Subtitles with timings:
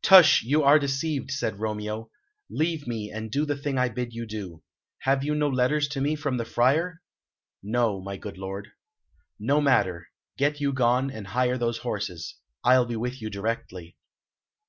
[0.00, 0.44] "Tush!
[0.44, 2.08] You are deceived," said Romeo.
[2.48, 4.62] "Leave me, and do the thing I bid you do.
[5.00, 7.00] Have you no letters to me from the Friar?"
[7.64, 8.68] "No, my good lord."
[9.40, 10.06] "No matter.
[10.38, 12.36] Get you gone, and hire those horses.
[12.62, 13.96] I'll be with you directly."